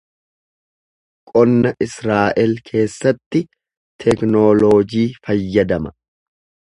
Qonna 1.31 1.73
Israa’el 1.87 2.55
keessatti 2.69 3.41
teknooloojii 4.05 5.07
fayyadama. 5.29 5.93